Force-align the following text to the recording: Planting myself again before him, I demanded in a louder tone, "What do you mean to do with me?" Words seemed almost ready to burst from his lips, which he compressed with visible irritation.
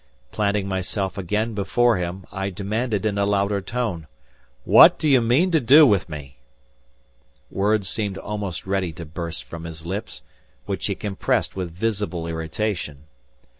Planting 0.31 0.67
myself 0.67 1.15
again 1.15 1.53
before 1.53 1.97
him, 1.97 2.25
I 2.31 2.49
demanded 2.49 3.05
in 3.05 3.19
a 3.19 3.25
louder 3.27 3.61
tone, 3.61 4.07
"What 4.63 4.97
do 4.97 5.07
you 5.07 5.21
mean 5.21 5.51
to 5.51 5.59
do 5.59 5.85
with 5.85 6.09
me?" 6.09 6.39
Words 7.51 7.87
seemed 7.87 8.17
almost 8.17 8.65
ready 8.65 8.93
to 8.93 9.05
burst 9.05 9.43
from 9.43 9.63
his 9.65 9.85
lips, 9.85 10.23
which 10.65 10.87
he 10.87 10.95
compressed 10.95 11.55
with 11.55 11.69
visible 11.69 12.25
irritation. 12.25 13.03